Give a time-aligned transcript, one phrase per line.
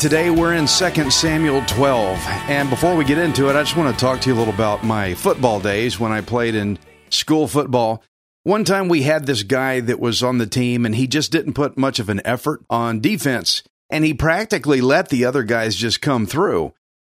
[0.00, 2.18] Today we're in 2 Samuel 12.
[2.48, 4.54] And before we get into it, I just want to talk to you a little
[4.54, 6.78] about my football days when I played in
[7.10, 8.04] school football.
[8.48, 11.52] One time we had this guy that was on the team and he just didn't
[11.52, 16.00] put much of an effort on defense and he practically let the other guys just
[16.00, 16.72] come through.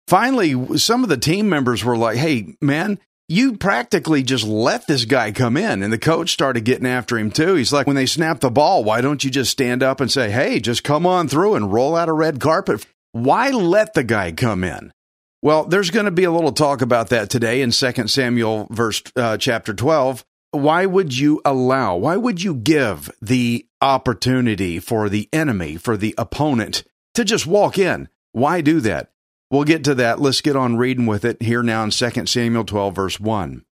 [0.07, 2.99] Finally, some of the team members were like, "Hey, man,
[3.31, 7.31] you practically just let this guy come in." And the coach started getting after him
[7.31, 7.55] too.
[7.55, 10.31] He's like, "When they snap the ball, why don't you just stand up and say,
[10.31, 14.33] "Hey, just come on through and roll out a red carpet?" Why let the guy
[14.33, 14.93] come in?
[15.41, 19.03] Well, there's going to be a little talk about that today in 2 Samuel verse
[19.17, 20.27] uh, chapter 12.
[20.53, 26.15] Why would you allow, why would you give the opportunity for the enemy, for the
[26.19, 28.09] opponent to just walk in?
[28.33, 29.13] Why do that?
[29.51, 30.21] We'll get to that.
[30.21, 33.65] Let's get on reading with it here now in 2 Samuel 12 verse 1.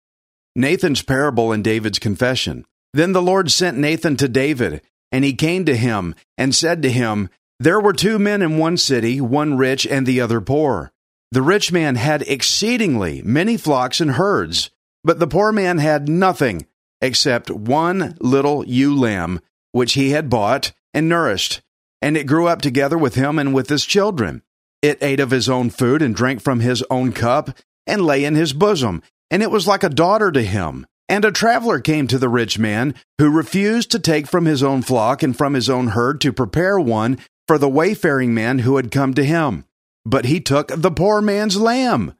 [0.54, 2.64] Nathan's parable and David's confession.
[2.94, 6.90] Then the Lord sent Nathan to David, and he came to him and said to
[6.90, 10.92] him, There were two men in one city, one rich and the other poor.
[11.32, 14.70] The rich man had exceedingly many flocks and herds,
[15.04, 16.66] but the poor man had nothing
[17.00, 19.40] except one little ewe lamb,
[19.72, 21.62] which he had bought and nourished,
[22.02, 24.42] and it grew up together with him and with his children.
[24.82, 27.56] It ate of his own food and drank from his own cup
[27.86, 30.86] and lay in his bosom, and it was like a daughter to him.
[31.08, 34.82] And a traveler came to the rich man, who refused to take from his own
[34.82, 38.90] flock and from his own herd to prepare one for the wayfaring man who had
[38.90, 39.64] come to him.
[40.04, 42.14] But he took the poor man's lamb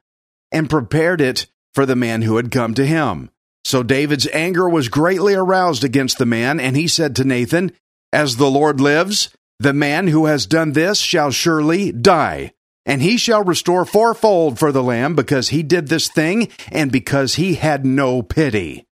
[0.50, 1.46] and prepared it
[1.78, 3.30] for the man who had come to him.
[3.64, 7.70] So David's anger was greatly aroused against the man, and he said to Nathan,
[8.12, 9.30] As the Lord lives,
[9.60, 12.50] the man who has done this shall surely die,
[12.84, 17.36] and he shall restore fourfold for the lamb because he did this thing and because
[17.36, 18.84] he had no pity.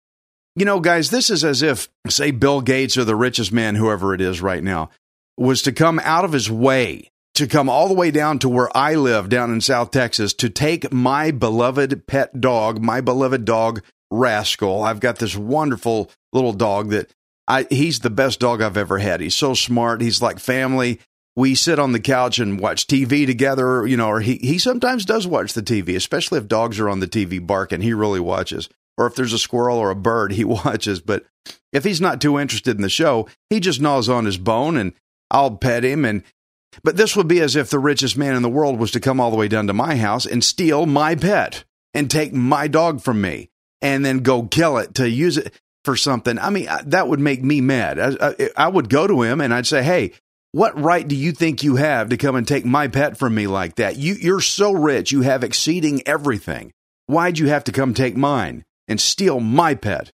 [0.54, 4.12] You know, guys, this is as if, say, Bill Gates or the richest man, whoever
[4.12, 4.90] it is right now,
[5.38, 8.74] was to come out of his way to come all the way down to where
[8.76, 13.82] I live down in South Texas to take my beloved pet dog, my beloved dog,
[14.10, 14.82] Rascal.
[14.82, 17.12] I've got this wonderful little dog that
[17.48, 19.20] I, he's the best dog I've ever had.
[19.20, 20.00] He's so smart.
[20.00, 21.00] He's like family.
[21.36, 25.04] We sit on the couch and watch TV together, you know, or he, he sometimes
[25.04, 27.80] does watch the TV, especially if dogs are on the TV barking.
[27.80, 28.68] He really watches.
[28.96, 31.00] Or if there's a squirrel or a bird, he watches.
[31.00, 31.24] But
[31.72, 34.92] if he's not too interested in the show, he just gnaws on his bone and
[35.30, 36.22] I'll pet him and
[36.82, 39.20] but this would be as if the richest man in the world was to come
[39.20, 43.00] all the way down to my house and steal my pet and take my dog
[43.00, 45.52] from me and then go kill it to use it
[45.84, 46.38] for something.
[46.38, 47.98] I mean, that would make me mad.
[48.00, 50.12] I, I, would go to him and I'd say, Hey,
[50.52, 53.46] what right do you think you have to come and take my pet from me
[53.46, 53.96] like that?
[53.96, 55.12] You, you're so rich.
[55.12, 56.72] You have exceeding everything.
[57.06, 60.10] Why'd you have to come take mine and steal my pet?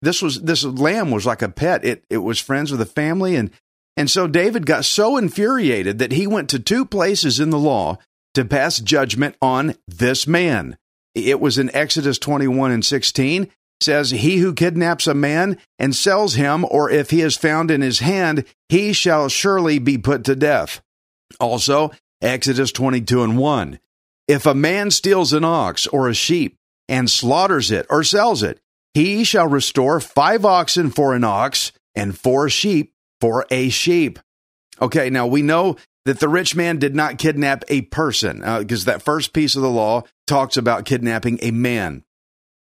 [0.00, 1.84] This was, this lamb was like a pet.
[1.84, 3.50] It, it was friends with the family and
[3.96, 7.98] and so David got so infuriated that he went to two places in the law
[8.34, 10.76] to pass judgment on this man.
[11.14, 13.48] It was in Exodus 21 and 16
[13.82, 17.80] says he who kidnaps a man and sells him or if he is found in
[17.80, 20.80] his hand he shall surely be put to death.
[21.40, 21.90] Also
[22.22, 23.78] Exodus 22 and 1
[24.28, 26.56] if a man steals an ox or a sheep
[26.88, 28.60] and slaughters it or sells it
[28.94, 32.91] he shall restore 5 oxen for an ox and 4 sheep
[33.22, 34.18] for a sheep.
[34.80, 35.76] Okay, now we know
[36.06, 39.62] that the rich man did not kidnap a person because uh, that first piece of
[39.62, 42.02] the law talks about kidnapping a man.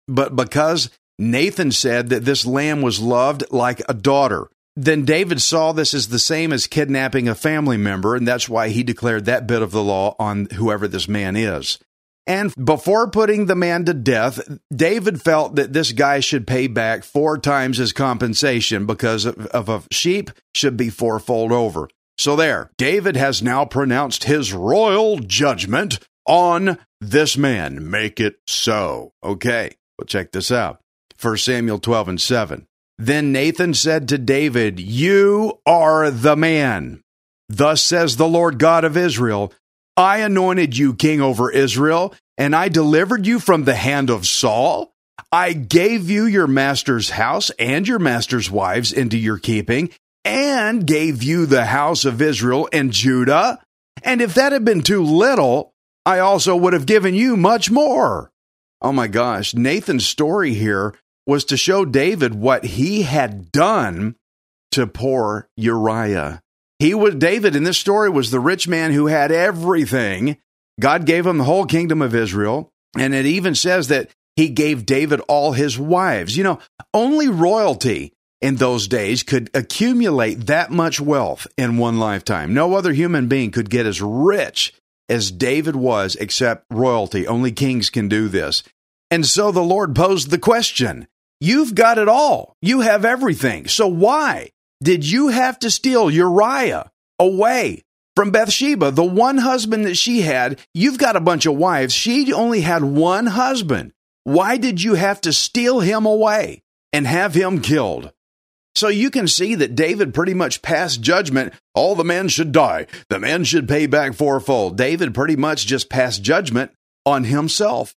[0.09, 0.89] But because
[1.19, 6.09] Nathan said that this lamb was loved like a daughter, then David saw this as
[6.09, 9.73] the same as kidnapping a family member, and that's why he declared that bit of
[9.73, 11.79] the law on whoever this man is.
[12.27, 14.41] And before putting the man to death,
[14.75, 19.69] David felt that this guy should pay back four times his compensation because of, of
[19.69, 21.89] a sheep should be fourfold over.
[22.19, 27.91] So there, David has now pronounced his royal judgment on this man.
[27.91, 29.13] Make it so.
[29.23, 30.81] Okay, well, check this out.
[31.21, 32.67] 1 Samuel 12 and 7.
[32.99, 37.03] Then Nathan said to David, You are the man.
[37.49, 39.53] Thus says the Lord God of Israel
[39.97, 44.93] I anointed you king over Israel, and I delivered you from the hand of Saul.
[45.33, 49.91] I gave you your master's house and your master's wives into your keeping,
[50.25, 53.61] and gave you the house of Israel and Judah.
[54.03, 55.73] And if that had been too little,
[56.05, 58.31] I also would have given you much more.
[58.83, 60.95] Oh my gosh, Nathan's story here
[61.27, 64.15] was to show David what he had done
[64.73, 66.43] to poor Uriah.
[66.79, 70.37] He was David in this story was the rich man who had everything.
[70.79, 74.85] God gave him the whole kingdom of Israel, and it even says that he gave
[74.85, 76.37] David all his wives.
[76.37, 76.59] You know,
[76.93, 78.13] only royalty
[78.43, 82.53] in those days could accumulate that much wealth in one lifetime.
[82.53, 84.75] No other human being could get as rich
[85.09, 87.27] as David was except royalty.
[87.27, 88.63] Only kings can do this.
[89.11, 91.09] And so the Lord posed the question
[91.41, 92.55] You've got it all.
[92.63, 93.69] You have everything.
[93.69, 94.51] So why
[94.83, 97.85] did you have to steal Uriah away
[98.15, 100.61] from Bathsheba, the one husband that she had?
[100.75, 101.95] You've got a bunch of wives.
[101.95, 103.93] She only had one husband.
[104.25, 106.63] Why did you have to steal him away
[106.93, 108.13] and have him killed?
[108.75, 111.55] So you can see that David pretty much passed judgment.
[111.75, 112.87] All the men should die.
[113.09, 114.77] The men should pay back fourfold.
[114.77, 116.73] David pretty much just passed judgment
[117.07, 117.95] on himself.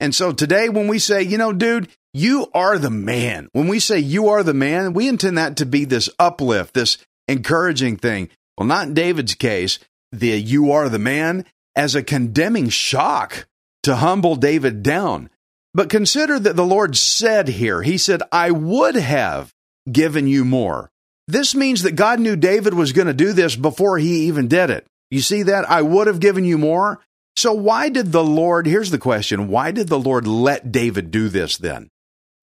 [0.00, 3.80] And so today, when we say, you know, dude, you are the man, when we
[3.80, 6.96] say you are the man, we intend that to be this uplift, this
[7.26, 8.30] encouraging thing.
[8.56, 9.80] Well, not in David's case,
[10.12, 11.44] the you are the man
[11.74, 13.46] as a condemning shock
[13.82, 15.28] to humble David down.
[15.74, 19.52] But consider that the Lord said here, He said, I would have
[19.90, 20.92] given you more.
[21.26, 24.70] This means that God knew David was going to do this before he even did
[24.70, 24.86] it.
[25.10, 25.68] You see that?
[25.68, 27.00] I would have given you more.
[27.36, 31.28] So, why did the Lord, here's the question, why did the Lord let David do
[31.28, 31.90] this then?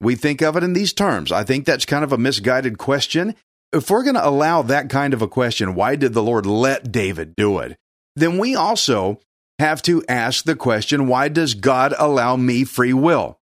[0.01, 1.31] We think of it in these terms.
[1.31, 3.35] I think that's kind of a misguided question.
[3.71, 6.91] If we're going to allow that kind of a question, why did the Lord let
[6.91, 7.77] David do it?
[8.15, 9.19] Then we also
[9.59, 13.37] have to ask the question, why does God allow me free will?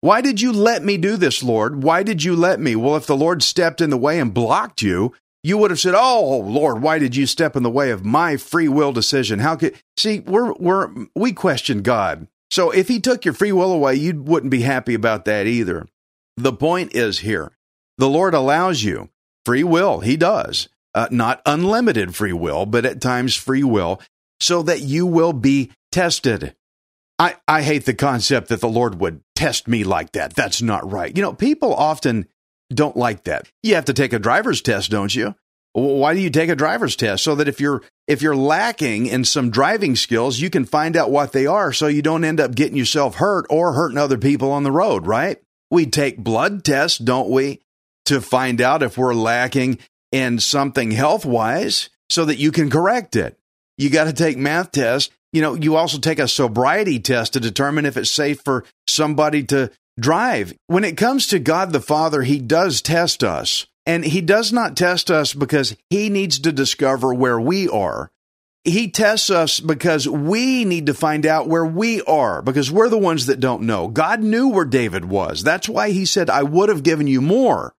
[0.00, 1.82] Why did you let me do this, Lord?
[1.82, 2.76] Why did you let me?
[2.76, 5.94] Well, if the Lord stepped in the way and blocked you, you would have said,
[5.96, 9.56] "Oh Lord, why did you step in the way of my free will decision?" How
[9.56, 12.28] could see we're we're we question God.
[12.50, 15.86] So if He took your free will away, you wouldn't be happy about that either.
[16.36, 17.52] The point is here:
[17.98, 19.10] the Lord allows you
[19.44, 20.00] free will.
[20.00, 24.00] He does, uh, not unlimited free will, but at times free will,
[24.40, 26.54] so that you will be tested.
[27.18, 30.34] I, I hate the concept that the Lord would test me like that.
[30.34, 31.16] That's not right.
[31.16, 32.26] You know, people often
[32.72, 33.48] don't like that.
[33.62, 35.34] You have to take a driver's test, don't you?
[35.72, 37.24] Why do you take a driver's test?
[37.24, 41.10] So that if you're if you're lacking in some driving skills, you can find out
[41.10, 44.52] what they are so you don't end up getting yourself hurt or hurting other people
[44.52, 45.38] on the road, right?
[45.70, 47.60] We take blood tests, don't we,
[48.06, 49.78] to find out if we're lacking
[50.12, 53.38] in something health-wise so that you can correct it.
[53.78, 55.12] You got to take math tests.
[55.32, 59.42] You know, you also take a sobriety test to determine if it's safe for somebody
[59.44, 60.52] to drive.
[60.68, 63.66] When it comes to God the Father, He does test us.
[63.86, 68.10] And He does not test us because He needs to discover where we are.
[68.64, 72.98] He tests us because we need to find out where we are, because we're the
[72.98, 73.88] ones that don't know.
[73.88, 75.42] God knew where David was.
[75.42, 77.74] That's why He said, I would have given you more.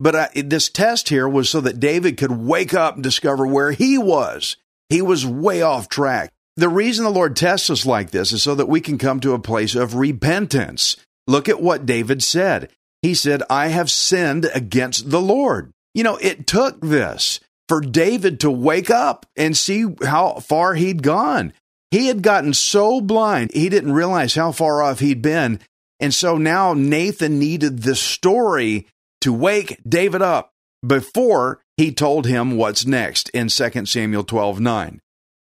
[0.00, 3.72] But uh, this test here was so that David could wake up and discover where
[3.72, 4.56] he was.
[4.88, 6.30] He was way off track.
[6.56, 9.32] The reason the Lord tests us like this is so that we can come to
[9.32, 10.96] a place of repentance.
[11.26, 12.70] Look at what David said.
[13.02, 15.72] He said, I have sinned against the Lord.
[15.94, 21.02] You know, it took this for David to wake up and see how far he'd
[21.02, 21.52] gone.
[21.90, 25.60] He had gotten so blind, he didn't realize how far off he'd been.
[26.00, 28.88] And so now Nathan needed this story
[29.20, 30.52] to wake David up
[30.86, 35.00] before he told him what's next in 2 Samuel 12 9.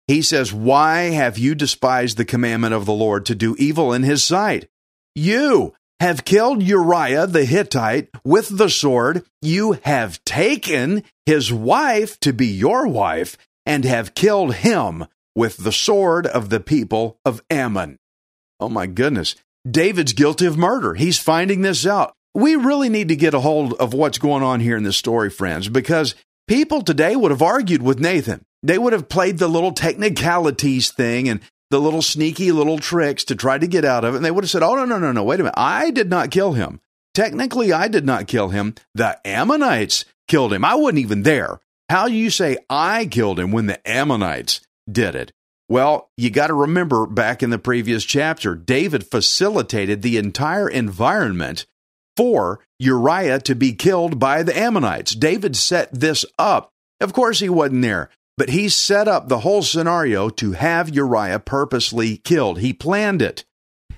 [0.06, 4.02] He says, Why have you despised the commandment of the Lord to do evil in
[4.02, 4.68] his sight?
[5.14, 9.24] You have killed Uriah the Hittite with the sword.
[9.40, 15.72] You have taken his wife to be your wife and have killed him with the
[15.72, 17.98] sword of the people of Ammon.
[18.60, 19.34] Oh my goodness.
[19.68, 20.94] David's guilty of murder.
[20.94, 22.14] He's finding this out.
[22.34, 25.30] We really need to get a hold of what's going on here in this story,
[25.30, 26.14] friends, because
[26.46, 28.44] people today would have argued with Nathan.
[28.62, 33.34] They would have played the little technicalities thing and the little sneaky little tricks to
[33.34, 34.18] try to get out of it.
[34.18, 35.54] And they would have said, Oh, no, no, no, no, wait a minute.
[35.56, 36.80] I did not kill him.
[37.14, 38.74] Technically, I did not kill him.
[38.94, 40.64] The Ammonites killed him.
[40.64, 41.60] I wasn't even there.
[41.88, 45.32] How you say I killed him when the Ammonites did it?
[45.68, 51.66] Well, you got to remember back in the previous chapter, David facilitated the entire environment
[52.16, 55.14] for Uriah to be killed by the Ammonites.
[55.14, 56.72] David set this up.
[57.00, 61.38] Of course, he wasn't there, but he set up the whole scenario to have Uriah
[61.38, 62.60] purposely killed.
[62.60, 63.44] He planned it.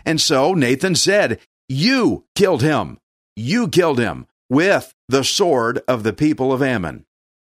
[0.05, 2.99] And so Nathan said, You killed him.
[3.37, 7.05] You killed him with the sword of the people of Ammon.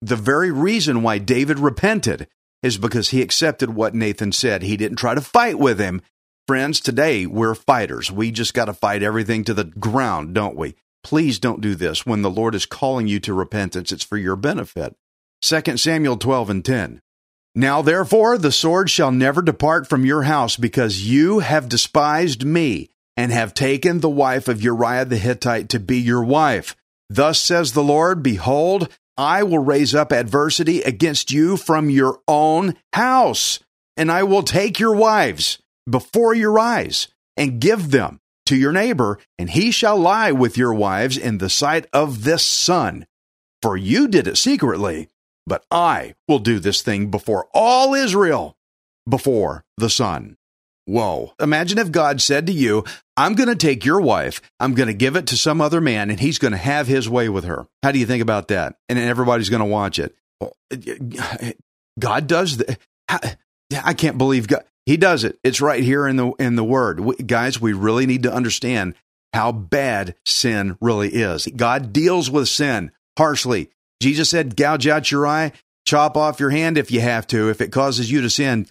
[0.03, 2.29] The very reason why David repented
[2.63, 4.63] is because he accepted what Nathan said.
[4.63, 6.03] He didn't try to fight with him.
[6.47, 8.11] Friends, today we're fighters.
[8.13, 10.75] We just got to fight everything to the ground, don't we?
[11.03, 12.07] Please don't do this.
[12.07, 14.95] When the Lord is calling you to repentance, it's for your benefit.
[15.43, 17.01] 2 Samuel 12 and 10.
[17.55, 22.91] Now therefore the sword shall never depart from your house because you have despised me
[23.17, 26.75] and have taken the wife of Uriah the Hittite to be your wife.
[27.09, 32.75] Thus says the Lord, Behold, I will raise up adversity against you from your own
[32.93, 33.61] house,
[33.97, 39.19] and I will take your wives before your eyes and give them to your neighbor,
[39.39, 43.07] and he shall lie with your wives in the sight of this sun.
[43.63, 45.09] For you did it secretly,
[45.47, 48.57] but I will do this thing before all Israel,
[49.09, 50.37] before the sun.
[50.87, 51.33] Whoa.
[51.41, 52.85] Imagine if God said to you,
[53.17, 56.11] I'm going to take your wife, I'm going to give it to some other man,
[56.11, 57.67] and he's going to have his way with her.
[57.83, 58.77] How do you think about that?
[58.89, 60.15] And everybody's going to watch it.
[61.99, 62.79] God does that.
[63.09, 64.65] I can't believe God.
[64.87, 65.39] He does it.
[65.43, 67.01] It's right here in the in the word.
[67.01, 68.95] We, guys, we really need to understand
[69.33, 71.47] how bad sin really is.
[71.47, 73.71] God deals with sin harshly.
[74.01, 75.53] Jesus said, "Gouge out your eye,
[75.87, 77.49] chop off your hand if you have to.
[77.51, 78.67] If it causes you to sin,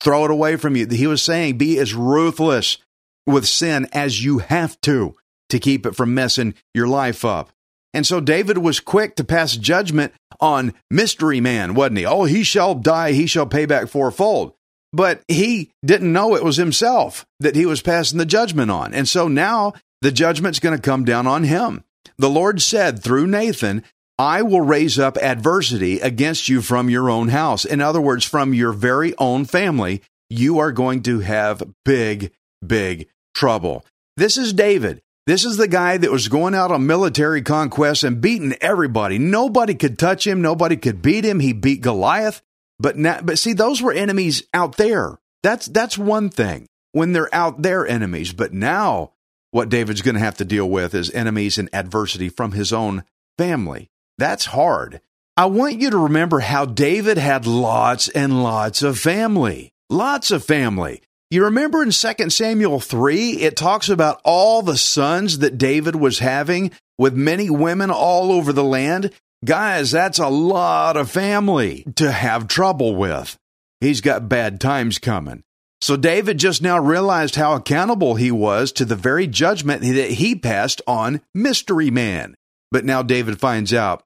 [0.00, 2.78] throw it away from you." He was saying, "Be as ruthless
[3.26, 5.16] with sin as you have to
[5.48, 7.50] to keep it from messing your life up."
[7.94, 12.04] And so David was quick to pass judgment on mystery man, wasn't he?
[12.04, 14.52] Oh, he shall die, he shall pay back fourfold.
[14.92, 18.92] But he didn't know it was himself that he was passing the judgment on.
[18.92, 21.84] And so now the judgment's going to come down on him.
[22.18, 23.82] The Lord said through Nathan,
[24.18, 27.64] I will raise up adversity against you from your own house.
[27.64, 32.32] In other words, from your very own family, you are going to have big,
[32.66, 33.84] big trouble.
[34.16, 35.02] This is David.
[35.26, 39.18] This is the guy that was going out on military conquests and beating everybody.
[39.18, 40.40] Nobody could touch him.
[40.40, 41.40] Nobody could beat him.
[41.40, 42.40] He beat Goliath.
[42.78, 45.18] But now, but see, those were enemies out there.
[45.42, 48.32] That's that's one thing when they're out there enemies.
[48.32, 49.12] But now,
[49.50, 53.04] what David's going to have to deal with is enemies and adversity from his own
[53.36, 53.90] family.
[54.18, 55.00] That's hard.
[55.36, 59.72] I want you to remember how David had lots and lots of family.
[59.90, 61.02] Lots of family.
[61.30, 66.20] You remember in 2 Samuel 3, it talks about all the sons that David was
[66.20, 69.12] having with many women all over the land.
[69.44, 73.36] Guys, that's a lot of family to have trouble with.
[73.80, 75.42] He's got bad times coming.
[75.82, 80.34] So David just now realized how accountable he was to the very judgment that he
[80.34, 82.34] passed on Mystery Man.
[82.70, 84.02] But now David finds out,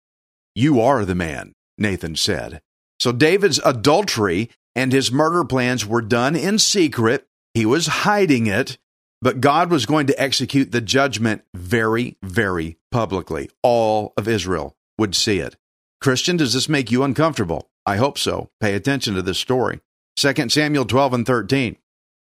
[0.55, 2.61] You are the man, Nathan said.
[2.99, 7.27] So David's adultery and his murder plans were done in secret.
[7.55, 8.79] He was hiding it,
[9.23, 13.51] but God was going to execute the judgment very, very publicly.
[13.63, 15.57] All of Israel would see it.
[16.01, 17.69] Christian, does this make you uncomfortable?
[17.85, 18.51] I hope so.
[18.61, 19.81] Pay attention to this story.
[20.17, 21.77] 2 Samuel 12 and 13.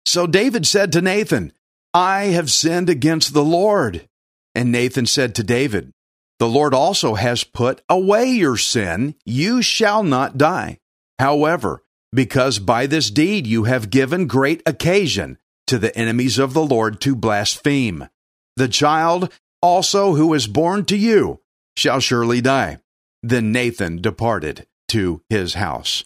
[0.06, 1.54] So David said to Nathan,
[1.94, 4.08] I have sinned against the Lord.
[4.56, 5.94] And Nathan said to David,
[6.44, 9.16] The Lord also has put away your sin.
[9.24, 10.80] You shall not die.
[11.18, 16.66] However, because by this deed you have given great occasion to the enemies of the
[16.66, 18.10] Lord to blaspheme.
[18.58, 19.32] The child
[19.62, 21.40] also who is born to you
[21.78, 22.80] shall surely die.
[23.22, 26.04] Then Nathan departed to his house.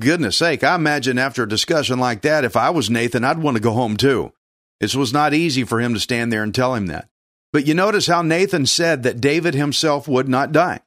[0.00, 3.58] Goodness sake, I imagine after a discussion like that, if I was Nathan, I'd want
[3.58, 4.32] to go home too.
[4.80, 7.10] It was not easy for him to stand there and tell him that.
[7.52, 10.80] But you notice how Nathan said that David himself would not die.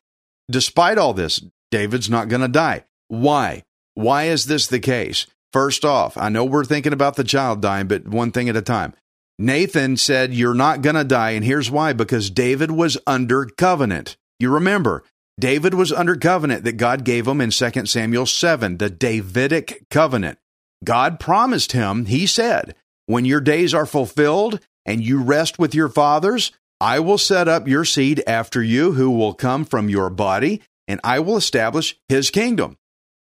[0.50, 1.41] Despite all this,
[1.72, 2.86] David's not going to die.
[3.08, 3.63] Why?
[3.94, 5.27] Why is this the case?
[5.51, 8.62] First off, I know we're thinking about the child dying, but one thing at a
[8.62, 8.94] time.
[9.38, 11.32] Nathan said, You're not going to die.
[11.32, 14.15] And here's why because David was under covenant.
[14.39, 15.03] You remember,
[15.39, 20.38] David was under covenant that God gave him in 2 Samuel 7, the Davidic covenant.
[20.84, 22.75] God promised him, He said,
[23.08, 27.68] When your days are fulfilled and you rest with your fathers, I will set up
[27.68, 32.30] your seed after you who will come from your body, and I will establish his
[32.30, 32.78] kingdom.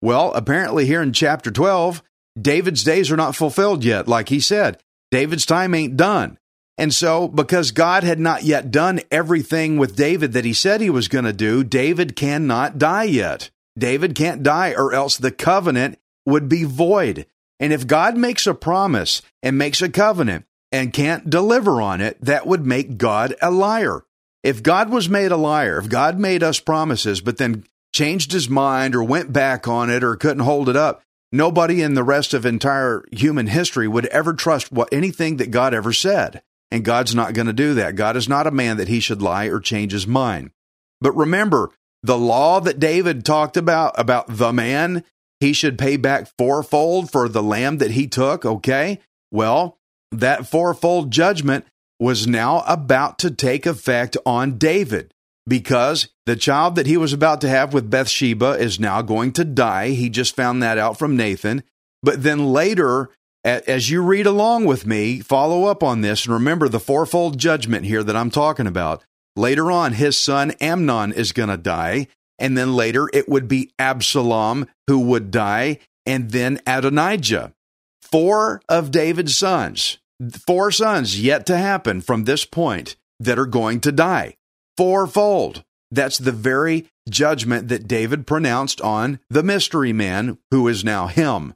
[0.02, 2.04] Well, apparently, here in chapter 12,
[2.40, 4.82] David's days are not fulfilled yet, like he said.
[5.10, 6.38] David's time ain't done.
[6.78, 10.90] And so, because God had not yet done everything with David that he said he
[10.90, 13.50] was going to do, David cannot die yet.
[13.78, 17.26] David can't die, or else the covenant would be void.
[17.60, 22.17] And if God makes a promise and makes a covenant and can't deliver on it,
[22.22, 24.03] that would make God a liar.
[24.43, 28.50] If God was made a liar, if God made us promises, but then changed his
[28.50, 32.34] mind or went back on it or couldn't hold it up, nobody in the rest
[32.34, 36.41] of entire human history would ever trust what anything that God ever said.
[36.72, 37.95] And God's not going to do that.
[37.95, 40.51] God is not a man that he should lie or change his mind.
[41.00, 41.72] But remember,
[42.03, 45.03] the law that David talked about, about the man,
[45.39, 49.00] he should pay back fourfold for the lamb that he took, okay?
[49.31, 49.77] Well,
[50.19, 51.65] that fourfold judgment
[52.00, 55.13] was now about to take effect on David
[55.48, 59.45] because the child that he was about to have with Bathsheba is now going to
[59.45, 59.89] die.
[59.89, 61.63] He just found that out from Nathan.
[62.03, 63.10] But then later,
[63.43, 67.86] as you read along with me, follow up on this and remember the fourfold judgment
[67.86, 69.03] here that I'm talking about.
[69.36, 72.07] Later on, his son Amnon is going to die.
[72.39, 77.53] And then later, it would be Absalom who would die, and then Adonijah.
[78.01, 79.98] Four of David's sons,
[80.45, 84.36] four sons yet to happen from this point that are going to die
[84.77, 85.63] fourfold.
[85.91, 91.53] That's the very judgment that David pronounced on the mystery man, who is now him.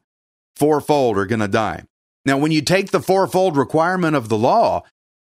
[0.55, 1.83] Fourfold are going to die.
[2.25, 4.83] Now, when you take the fourfold requirement of the law,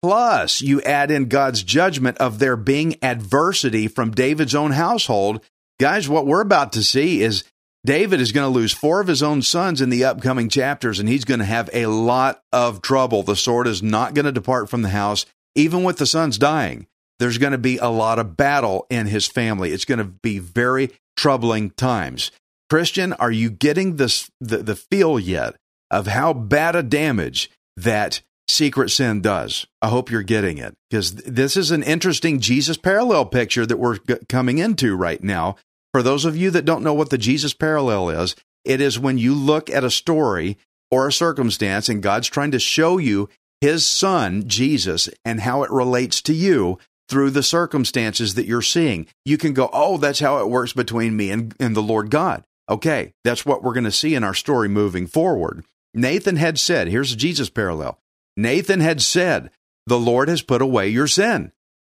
[0.02, 5.44] plus you add in God's judgment of there being adversity from David's own household,
[5.80, 7.44] guys, what we're about to see is
[7.86, 11.08] David is going to lose four of his own sons in the upcoming chapters, and
[11.08, 13.24] he's going to have a lot of trouble.
[13.24, 16.88] The sword is not going to depart from the house, even with the sons dying
[17.20, 19.72] there's going to be a lot of battle in his family.
[19.72, 22.32] It's going to be very troubling times.
[22.70, 25.56] Christian, are you getting this the, the feel yet
[25.92, 29.66] of how bad a damage that secret sin does?
[29.82, 33.98] I hope you're getting it because this is an interesting Jesus parallel picture that we're
[33.98, 35.56] g- coming into right now.
[35.96, 38.36] For those of you that don't know what the Jesus parallel is,
[38.66, 40.58] it is when you look at a story
[40.92, 43.30] or a circumstance and God's trying to show you
[43.62, 49.08] his son, Jesus, and how it relates to you through the circumstances that you're seeing.
[49.24, 52.44] You can go, oh, that's how it works between me and, and the Lord God.
[52.70, 55.64] Okay, that's what we're going to see in our story moving forward.
[55.94, 58.02] Nathan had said, here's a Jesus parallel.
[58.36, 59.50] Nathan had said,
[59.88, 61.54] the Lord has put away your sin.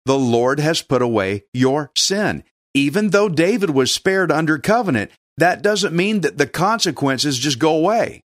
[0.05, 2.43] The Lord has put away your sin.
[2.77, 7.75] Even though David was spared under covenant, that doesn't mean that the consequences just go
[7.75, 8.21] away.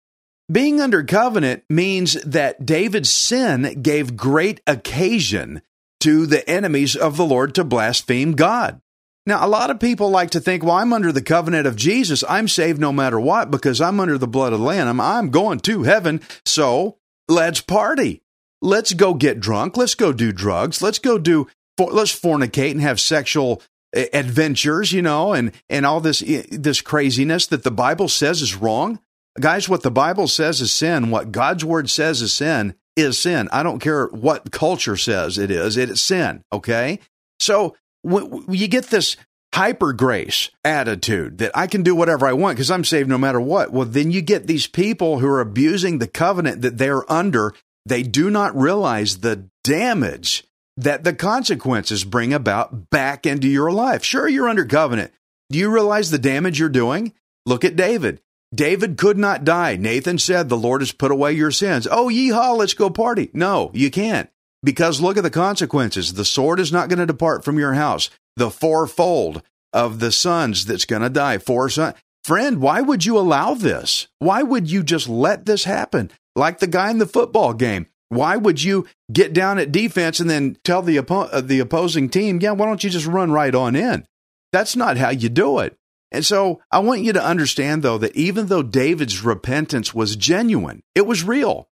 [0.51, 5.63] Being under covenant means that David's sin gave great occasion
[5.99, 8.81] to the enemies of the Lord to blaspheme God.
[9.27, 12.23] Now, a lot of people like to think, well, I'm under the covenant of Jesus.
[12.29, 15.01] I'm saved no matter what because I'm under the blood of the Lamb.
[15.01, 16.21] I'm going to heaven.
[16.45, 18.23] So let's party.
[18.63, 19.77] Let's go get drunk.
[19.77, 20.81] Let's go do drugs.
[20.81, 23.61] Let's go do, let's fornicate and have sexual
[23.95, 26.21] adventures, you know, and, and all this,
[26.51, 29.01] this craziness that the Bible says is wrong.
[29.39, 31.11] Guys, what the Bible says is sin.
[31.11, 33.49] What God's word says is sin is sin.
[33.53, 36.43] I don't care what culture says it is, it's sin.
[36.53, 36.99] Okay.
[37.39, 39.17] So you get this
[39.55, 43.41] hyper grace attitude that I can do whatever I want because I'm saved no matter
[43.41, 43.73] what.
[43.73, 47.55] Well, then you get these people who are abusing the covenant that they're under.
[47.85, 50.45] They do not realize the damage
[50.77, 54.05] that the consequences bring about back into your life.
[54.05, 55.13] Sure, you're under covenant.
[55.51, 57.13] Do you realize the damage you're doing?
[57.45, 58.21] Look at David.
[58.55, 59.77] David could not die.
[59.77, 61.87] Nathan said, The Lord has put away your sins.
[61.91, 63.31] Oh, yeehaw, let's go party.
[63.33, 64.31] No, you can't.
[64.63, 66.15] Because look at the consequences.
[66.15, 68.11] The sword is not going to depart from your house.
[68.37, 71.39] The fourfold of the sons that's going to die.
[71.39, 71.95] Four sons.
[72.25, 74.09] Friend, why would you allow this?
[74.19, 76.11] Why would you just let this happen?
[76.35, 77.87] Like the guy in the football game.
[78.09, 82.09] Why would you get down at defense and then tell the, oppo- uh, the opposing
[82.09, 84.07] team, yeah, why don't you just run right on in?
[84.53, 85.77] That's not how you do it.
[86.13, 90.83] And so I want you to understand, though, that even though David's repentance was genuine,
[90.95, 91.69] it was real.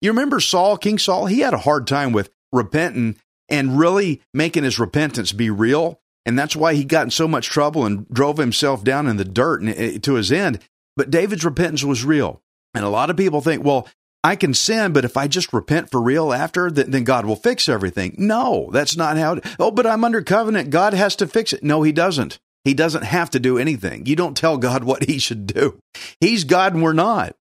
[0.00, 1.26] You remember Saul, King Saul?
[1.26, 3.16] He had a hard time with repenting
[3.48, 6.00] and really making his repentance be real.
[6.26, 9.24] And that's why he got in so much trouble and drove himself down in the
[9.24, 10.60] dirt and, to his end.
[10.96, 12.42] But David's repentance was real.
[12.72, 13.88] And a lot of people think, well,
[14.24, 17.68] I can sin, but if I just repent for real after, then God will fix
[17.68, 18.14] everything.
[18.16, 19.34] No, that's not how.
[19.34, 20.70] It, oh, but I'm under covenant.
[20.70, 21.62] God has to fix it.
[21.62, 22.38] No, he doesn't.
[22.64, 24.06] He doesn't have to do anything.
[24.06, 25.78] You don't tell God what he should do.
[26.20, 27.36] He's God and we're not.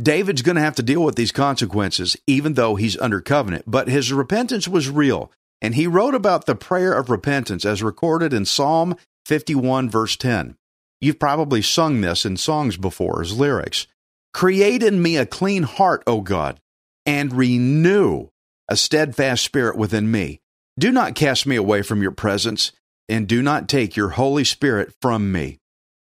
[0.00, 3.64] David's going to have to deal with these consequences, even though he's under covenant.
[3.66, 5.32] But his repentance was real.
[5.60, 10.56] And he wrote about the prayer of repentance as recorded in Psalm 51, verse 10.
[11.00, 13.88] You've probably sung this in songs before as lyrics.
[14.32, 16.60] Create in me a clean heart, O God,
[17.04, 18.28] and renew
[18.68, 20.40] a steadfast spirit within me.
[20.78, 22.72] Do not cast me away from your presence
[23.08, 25.58] and do not take your Holy Spirit from me.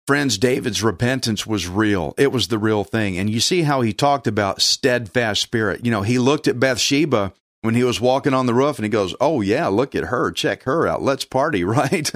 [0.08, 2.14] Friends, David's repentance was real.
[2.18, 3.18] It was the real thing.
[3.18, 5.86] And you see how he talked about steadfast spirit.
[5.86, 8.90] You know, he looked at Bathsheba when he was walking on the roof and he
[8.90, 10.32] goes, Oh, yeah, look at her.
[10.32, 11.02] Check her out.
[11.02, 12.12] Let's party, right?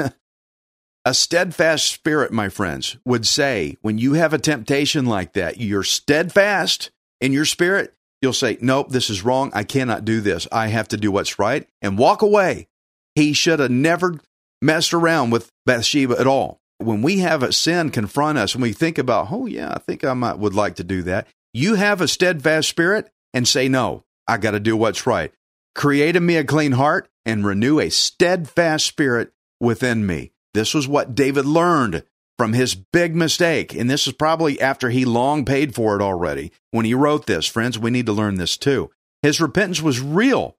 [1.08, 5.82] A steadfast spirit, my friends, would say, when you have a temptation like that, you're
[5.82, 6.92] steadfast
[7.22, 7.94] in your spirit.
[8.22, 9.50] You'll say, Nope, this is wrong.
[9.54, 10.50] I cannot do this.
[10.52, 12.68] I have to do what's right and walk away.
[13.16, 14.20] He should have never
[14.62, 16.60] messed around with Bathsheba at all.
[16.80, 20.04] When we have a sin confront us and we think about, oh yeah, I think
[20.04, 21.26] I might would like to do that.
[21.54, 25.32] You have a steadfast spirit and say, no, I got to do what's right.
[25.74, 30.34] Create in me a clean heart and renew a steadfast spirit within me.
[30.58, 32.04] This was what David learned
[32.36, 33.76] from his big mistake.
[33.76, 36.52] And this is probably after he long paid for it already.
[36.72, 38.90] When he wrote this, friends, we need to learn this too.
[39.22, 40.58] His repentance was real,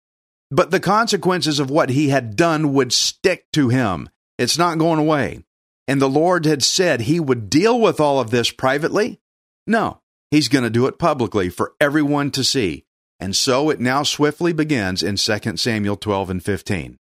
[0.52, 4.08] but the consequences of what he had done would stick to him.
[4.38, 5.44] It's not going away.
[5.88, 9.18] And the Lord had said he would deal with all of this privately.
[9.66, 12.84] No, he's going to do it publicly for everyone to see.
[13.18, 16.98] And so it now swiftly begins in 2 Samuel 12 and 15.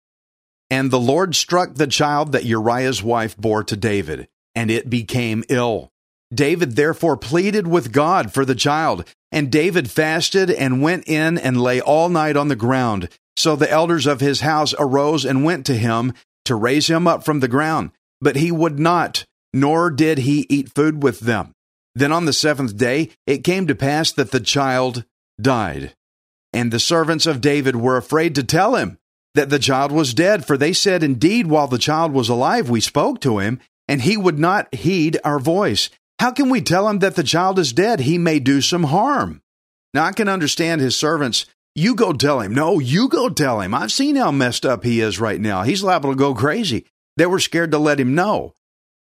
[0.70, 5.44] And the Lord struck the child that Uriah's wife bore to David, and it became
[5.48, 5.90] ill.
[6.33, 11.61] David therefore pleaded with God for the child, and David fasted and went in and
[11.61, 13.09] lay all night on the ground.
[13.37, 16.12] So the elders of his house arose and went to him
[16.44, 17.90] to raise him up from the ground.
[18.20, 21.52] But he would not, nor did he eat food with them.
[21.94, 25.04] Then on the seventh day it came to pass that the child
[25.40, 25.94] died.
[26.52, 28.98] And the servants of David were afraid to tell him
[29.35, 32.81] that the child was dead, for they said, Indeed, while the child was alive, we
[32.81, 35.90] spoke to him, and he would not heed our voice.
[36.19, 38.01] How can we tell him that the child is dead?
[38.01, 39.40] He may do some harm.
[39.95, 41.47] Now I can understand his servants.
[41.75, 42.55] You go tell him.
[42.55, 43.75] No, you go tell him.
[43.75, 45.62] I've seen how messed up he is right now.
[45.62, 46.85] He's liable to go crazy.
[47.16, 48.55] They were scared to let him know.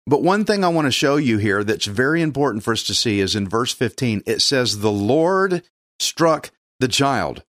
[0.06, 2.94] But one thing I want to show you here that's very important for us to
[2.94, 5.62] see is in verse 15, it says, The Lord
[6.00, 6.50] struck
[6.80, 7.44] the child.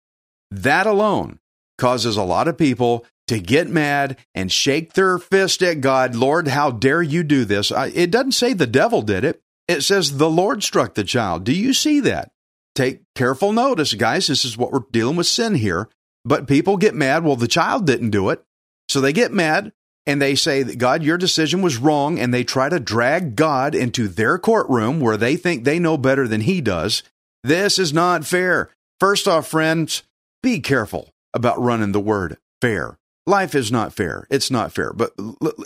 [0.51, 1.39] That alone
[1.79, 6.15] causes a lot of people to get mad and shake their fist at God.
[6.15, 7.71] Lord, how dare you do this?
[7.71, 9.41] It doesn't say the devil did it.
[9.67, 11.43] It says the Lord struck the child.
[11.43, 12.31] Do you see that?
[12.73, 14.27] Take careful notice, guys.
[14.27, 15.89] This is what we're dealing with sin here.
[16.25, 17.23] But people get mad.
[17.23, 18.43] Well, the child didn't do it.
[18.87, 19.73] So they get mad
[20.07, 22.17] and they say God, your decision was wrong.
[22.17, 26.27] And they try to drag God into their courtroom where they think they know better
[26.27, 27.03] than he does.
[27.43, 28.71] This is not fair.
[28.99, 30.01] First off, friends,
[30.41, 32.97] be careful about running the word fair.
[33.25, 34.25] Life is not fair.
[34.31, 34.91] It's not fair.
[34.91, 35.13] But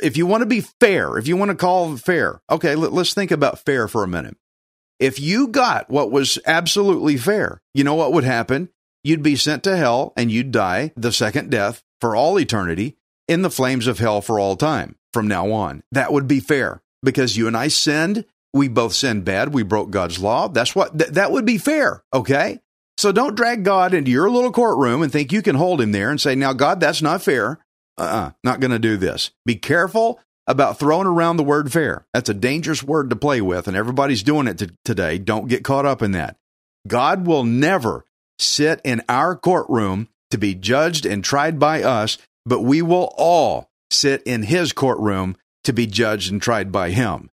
[0.01, 3.31] if you want to be fair, if you want to call fair, okay, let's think
[3.31, 4.35] about fair for a minute.
[4.99, 8.69] If you got what was absolutely fair, you know what would happen?
[9.03, 12.97] You'd be sent to hell and you'd die the second death for all eternity
[13.27, 15.83] in the flames of hell for all time from now on.
[15.91, 18.25] That would be fair because you and I sinned.
[18.53, 19.53] We both sinned bad.
[19.53, 20.47] We broke God's law.
[20.47, 22.03] That's what, th- that would be fair.
[22.13, 22.59] Okay.
[22.97, 26.09] So don't drag God into your little courtroom and think you can hold him there
[26.09, 27.59] and say, now, God, that's not fair.
[27.97, 29.31] Uh uh-uh, uh not going to do this.
[29.45, 32.05] Be careful about throwing around the word fair.
[32.13, 35.17] That's a dangerous word to play with, and everybody's doing it t- today.
[35.17, 36.37] Don't get caught up in that.
[36.87, 38.05] God will never
[38.39, 43.69] sit in our courtroom to be judged and tried by us, but we will all
[43.89, 47.29] sit in his courtroom to be judged and tried by him.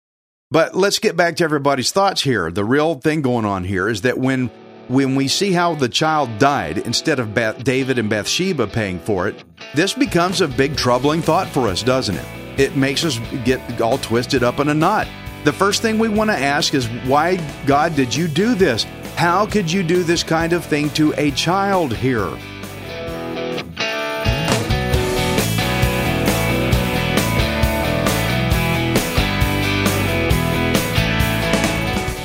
[0.49, 2.51] But let's get back to everybody's thoughts here.
[2.51, 4.49] The real thing going on here is that when
[4.87, 9.27] when we see how the child died instead of Beth- David and Bathsheba paying for
[9.27, 9.43] it,
[9.75, 12.25] this becomes a big troubling thought for us, doesn't it?
[12.59, 15.07] It makes us get all twisted up in a knot.
[15.43, 18.83] The first thing we want to ask is, why, God, did you do this?
[19.15, 22.29] How could you do this kind of thing to a child here?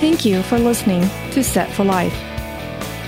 [0.01, 2.31] Thank you for listening to Set for Life.